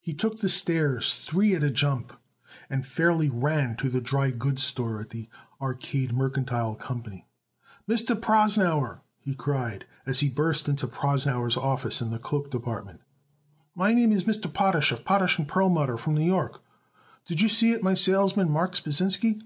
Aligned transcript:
He 0.00 0.14
took 0.14 0.38
the 0.40 0.48
stairs 0.48 1.12
three 1.12 1.54
at 1.54 1.62
a 1.62 1.68
jump 1.70 2.14
and 2.70 2.86
fairly 2.86 3.28
ran 3.28 3.76
to 3.76 3.90
the 3.90 4.00
dry 4.00 4.30
goods 4.30 4.62
store 4.64 4.98
of 4.98 5.10
the 5.10 5.28
Arcade 5.60 6.14
Mercantile 6.14 6.74
Company. 6.74 7.26
"Mr. 7.86 8.18
Prosnauer," 8.18 9.02
he 9.18 9.34
cried 9.34 9.84
as 10.06 10.20
he 10.20 10.30
burst 10.30 10.70
into 10.70 10.86
Prosnauer's 10.88 11.58
office 11.58 12.00
in 12.00 12.08
the 12.08 12.18
cloak 12.18 12.50
department, 12.50 13.02
"my 13.74 13.92
name 13.92 14.10
is 14.10 14.24
Mr. 14.24 14.50
Potash, 14.50 14.90
of 14.90 15.04
Potash 15.04 15.38
& 15.46 15.46
Perlmutter, 15.46 15.98
from 15.98 16.14
New 16.14 16.24
York. 16.24 16.62
Did 17.26 17.42
you 17.42 17.50
seen 17.50 17.74
it 17.74 17.82
my 17.82 17.92
salesman, 17.92 18.50
Marks 18.50 18.80
Pasinsky?" 18.80 19.42